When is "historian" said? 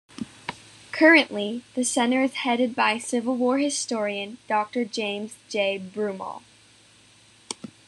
3.59-4.39